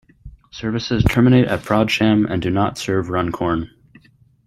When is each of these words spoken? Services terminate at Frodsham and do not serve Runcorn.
Services 0.49 1.03
terminate 1.03 1.45
at 1.47 1.59
Frodsham 1.59 2.25
and 2.27 2.41
do 2.41 2.49
not 2.49 2.79
serve 2.79 3.09
Runcorn. 3.11 3.69